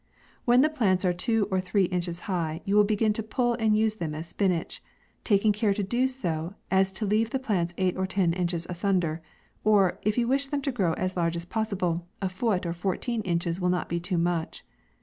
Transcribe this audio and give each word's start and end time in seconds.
When 0.45 0.61
the 0.61 0.69
plants 0.69 1.05
are 1.05 1.13
tw 1.13 1.29
r 1.29 1.35
o 1.43 1.47
or 1.51 1.59
three 1.61 1.83
inches 1.83 2.21
high, 2.21 2.63
you 2.65 2.75
will 2.75 2.83
begin 2.83 3.13
to 3.13 3.21
pull, 3.21 3.53
and 3.53 3.77
use 3.77 3.97
them 3.97 4.15
as 4.15 4.25
spinach; 4.29 4.81
taking 5.23 5.53
care 5.53 5.75
to 5.75 5.83
do 5.83 6.05
it 6.05 6.07
so 6.09 6.55
as 6.71 6.91
to 6.93 7.05
leave 7.05 7.29
the 7.29 7.37
plants 7.37 7.75
eight 7.77 7.95
or 7.95 8.07
ten 8.07 8.33
inches 8.33 8.65
asunder; 8.67 9.21
of, 9.63 9.91
if 10.01 10.17
you 10.17 10.27
wish 10.27 10.47
them 10.47 10.63
to 10.63 10.71
grow 10.71 10.93
as 10.93 11.15
large 11.15 11.35
as 11.35 11.45
possible, 11.45 12.07
a 12.19 12.29
foot, 12.29 12.65
or 12.65 12.73
fourteen 12.73 13.21
inches 13.21 13.61
will 13.61 13.69
not 13.69 13.87
be 13.89 13.99
too 13.99 14.17
much. 14.17 14.65